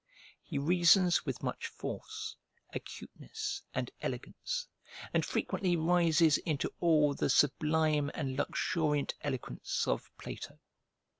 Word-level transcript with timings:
He 0.41 0.57
reasons 0.57 1.27
with 1.27 1.43
much 1.43 1.67
force, 1.67 2.35
acuteness, 2.73 3.61
and 3.71 3.91
elegance; 4.01 4.67
and 5.13 5.23
frequently 5.23 5.75
rises 5.75 6.39
into 6.39 6.73
all 6.79 7.13
the 7.13 7.29
sublime 7.29 8.09
and 8.15 8.35
luxuriant 8.35 9.13
eloquence 9.21 9.87
of 9.87 10.09
Plato. 10.17 10.57